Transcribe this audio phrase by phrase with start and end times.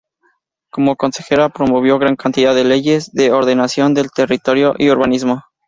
[0.71, 5.43] Como consejera promovió gran cantidad de leyes de ordenación del territorio y urbanismo.